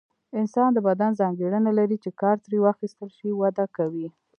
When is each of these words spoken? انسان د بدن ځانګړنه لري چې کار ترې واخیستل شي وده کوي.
انسان 0.39 0.69
د 0.73 0.77
بدن 0.87 1.11
ځانګړنه 1.19 1.71
لري 1.79 1.97
چې 2.03 2.09
کار 2.21 2.35
ترې 2.43 2.57
واخیستل 2.61 3.09
شي 3.17 3.29
وده 3.41 3.65
کوي. 3.77 4.07